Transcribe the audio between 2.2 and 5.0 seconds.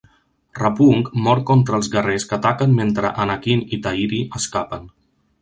que ataquen mentre Anakin i Tahiri escapen.